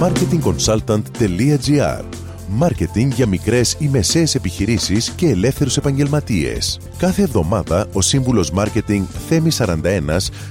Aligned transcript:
marketingconsultant.gr 0.00 2.04
Μάρκετινγκ 2.48 3.12
για 3.12 3.26
μικρές 3.26 3.76
ή 3.78 3.88
μεσαίες 3.88 4.34
επιχειρήσεις 4.34 5.10
και 5.10 5.28
ελεύθερους 5.28 5.76
επαγγελματίες. 5.76 6.80
Κάθε 6.98 7.22
εβδομάδα 7.22 7.86
ο 7.92 8.00
σύμβουλος 8.00 8.50
Μάρκετινγκ 8.50 9.04
Θέμη 9.28 9.50
41 9.58 9.76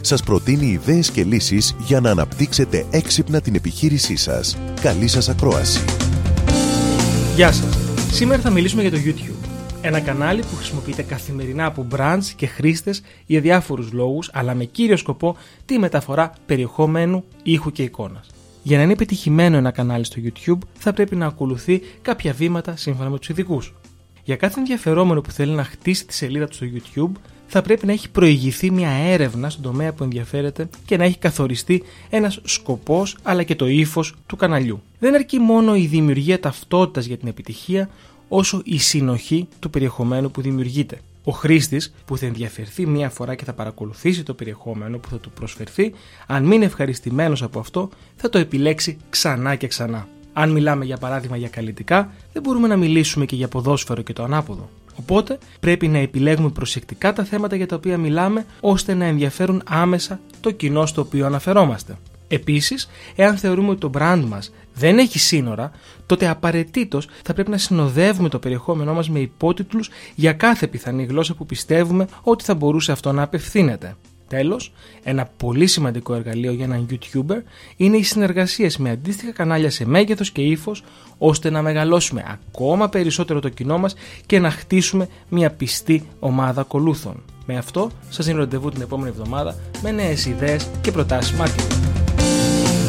σας 0.00 0.22
προτείνει 0.22 0.66
ιδέες 0.66 1.10
και 1.10 1.24
λύσεις 1.24 1.76
για 1.78 2.00
να 2.00 2.10
αναπτύξετε 2.10 2.84
έξυπνα 2.90 3.40
την 3.40 3.54
επιχείρησή 3.54 4.16
σας. 4.16 4.56
Καλή 4.80 5.08
σας 5.08 5.28
ακρόαση. 5.28 5.84
Γεια 7.34 7.52
σας. 7.52 7.78
Σήμερα 8.10 8.42
θα 8.42 8.50
μιλήσουμε 8.50 8.82
για 8.82 8.90
το 8.90 8.98
YouTube. 9.04 9.46
Ένα 9.80 10.00
κανάλι 10.00 10.40
που 10.40 10.56
χρησιμοποιείται 10.56 11.02
καθημερινά 11.02 11.64
από 11.64 11.86
brands 11.96 12.24
και 12.36 12.46
χρήστες 12.46 13.02
για 13.26 13.40
διάφορους 13.40 13.92
λόγους, 13.92 14.30
αλλά 14.32 14.54
με 14.54 14.64
κύριο 14.64 14.96
σκοπό 14.96 15.36
τη 15.64 15.78
μεταφορά 15.78 16.32
περιεχομένου, 16.46 17.24
ήχου 17.42 17.72
και 17.72 17.82
εικόνας. 17.82 18.35
Για 18.66 18.76
να 18.76 18.82
είναι 18.82 18.96
πετυχημένο 18.96 19.56
ένα 19.56 19.70
κανάλι 19.70 20.04
στο 20.04 20.22
YouTube, 20.24 20.58
θα 20.78 20.92
πρέπει 20.92 21.16
να 21.16 21.26
ακολουθεί 21.26 21.80
κάποια 22.02 22.32
βήματα 22.32 22.76
σύμφωνα 22.76 23.10
με 23.10 23.18
τους 23.18 23.28
ειδικούς. 23.28 23.74
Για 24.24 24.36
κάθε 24.36 24.58
ενδιαφερόμενο 24.58 25.20
που 25.20 25.30
θέλει 25.30 25.52
να 25.52 25.64
χτίσει 25.64 26.06
τη 26.06 26.14
σελίδα 26.14 26.46
του 26.48 26.54
στο 26.54 26.66
YouTube, 26.74 27.20
θα 27.46 27.62
πρέπει 27.62 27.86
να 27.86 27.92
έχει 27.92 28.10
προηγηθεί 28.10 28.70
μια 28.70 28.90
έρευνα 28.90 29.50
στον 29.50 29.62
τομέα 29.62 29.92
που 29.92 30.02
ενδιαφέρεται 30.02 30.68
και 30.84 30.96
να 30.96 31.04
έχει 31.04 31.18
καθοριστεί 31.18 31.82
ένας 32.10 32.40
σκοπός 32.44 33.16
αλλά 33.22 33.42
και 33.42 33.54
το 33.54 33.66
ύφος 33.66 34.14
του 34.26 34.36
καναλιού. 34.36 34.82
Δεν 34.98 35.14
αρκεί 35.14 35.38
μόνο 35.38 35.76
η 35.76 35.86
δημιουργία 35.86 36.40
ταυτότητας 36.40 37.04
για 37.04 37.16
την 37.16 37.28
επιτυχία, 37.28 37.88
όσο 38.28 38.60
η 38.64 38.78
συνοχή 38.78 39.48
του 39.58 39.70
περιεχομένου 39.70 40.30
που 40.30 40.40
δημιουργείται. 40.40 41.00
Ο 41.28 41.32
χρήστης 41.32 41.94
που 42.04 42.16
θα 42.18 42.26
ενδιαφερθεί 42.26 42.86
μία 42.86 43.10
φορά 43.10 43.34
και 43.34 43.44
θα 43.44 43.52
παρακολουθήσει 43.52 44.22
το 44.22 44.34
περιεχόμενο 44.34 44.98
που 44.98 45.08
θα 45.08 45.18
του 45.18 45.30
προσφερθεί, 45.30 45.92
αν 46.26 46.42
μην 46.42 46.52
είναι 46.52 46.64
ευχαριστημένος 46.64 47.42
από 47.42 47.58
αυτό, 47.58 47.88
θα 48.16 48.28
το 48.28 48.38
επιλέξει 48.38 48.96
ξανά 49.10 49.54
και 49.54 49.66
ξανά. 49.66 50.08
Αν 50.32 50.50
μιλάμε 50.50 50.84
για 50.84 50.96
παράδειγμα 50.96 51.36
για 51.36 51.48
καλλιτικά, 51.48 52.12
δεν 52.32 52.42
μπορούμε 52.42 52.68
να 52.68 52.76
μιλήσουμε 52.76 53.24
και 53.24 53.36
για 53.36 53.48
ποδόσφαιρο 53.48 54.02
και 54.02 54.12
το 54.12 54.22
ανάποδο. 54.22 54.68
Οπότε 54.98 55.38
πρέπει 55.60 55.88
να 55.88 55.98
επιλέγουμε 55.98 56.48
προσεκτικά 56.48 57.12
τα 57.12 57.24
θέματα 57.24 57.56
για 57.56 57.66
τα 57.66 57.76
οποία 57.76 57.98
μιλάμε, 57.98 58.46
ώστε 58.60 58.94
να 58.94 59.04
ενδιαφέρουν 59.04 59.62
άμεσα 59.66 60.20
το 60.40 60.50
κοινό 60.50 60.86
στο 60.86 61.00
οποίο 61.00 61.26
αναφερόμαστε. 61.26 61.96
Επίσης, 62.28 62.88
εάν 63.16 63.36
θεωρούμε 63.36 63.70
ότι 63.70 63.80
το 63.80 63.90
brand 63.94 64.24
μας 64.28 64.52
δεν 64.74 64.98
έχει 64.98 65.18
σύνορα, 65.18 65.70
τότε 66.06 66.28
απαραίτητος 66.28 67.08
θα 67.24 67.34
πρέπει 67.34 67.50
να 67.50 67.58
συνοδεύουμε 67.58 68.28
το 68.28 68.38
περιεχόμενό 68.38 68.94
μας 68.94 69.10
με 69.10 69.18
υπότιτλους 69.18 69.90
για 70.14 70.32
κάθε 70.32 70.66
πιθανή 70.66 71.04
γλώσσα 71.04 71.34
που 71.34 71.46
πιστεύουμε 71.46 72.06
ότι 72.22 72.44
θα 72.44 72.54
μπορούσε 72.54 72.92
αυτό 72.92 73.12
να 73.12 73.22
απευθύνεται. 73.22 73.96
Τέλος, 74.28 74.72
ένα 75.02 75.30
πολύ 75.36 75.66
σημαντικό 75.66 76.14
εργαλείο 76.14 76.52
για 76.52 76.64
έναν 76.64 76.86
YouTuber 76.90 77.42
είναι 77.76 77.96
οι 77.96 78.02
συνεργασίες 78.02 78.76
με 78.76 78.90
αντίστοιχα 78.90 79.32
κανάλια 79.32 79.70
σε 79.70 79.86
μέγεθος 79.86 80.30
και 80.30 80.42
ύφος, 80.42 80.84
ώστε 81.18 81.50
να 81.50 81.62
μεγαλώσουμε 81.62 82.24
ακόμα 82.28 82.88
περισσότερο 82.88 83.40
το 83.40 83.48
κοινό 83.48 83.78
μας 83.78 83.94
και 84.26 84.38
να 84.38 84.50
χτίσουμε 84.50 85.08
μια 85.28 85.50
πιστή 85.50 86.08
ομάδα 86.18 86.60
ακολούθων. 86.60 87.22
Με 87.46 87.56
αυτό, 87.56 87.90
σας 88.08 88.26
δίνω 88.26 88.38
ραντεβού 88.38 88.70
την 88.70 88.82
επόμενη 88.82 89.08
εβδομάδα 89.08 89.56
με 89.82 89.90
νέες 89.90 90.26
ιδέες 90.26 90.68
και 90.80 90.92
προτάσεις 90.92 91.36
marketing. 91.40 92.05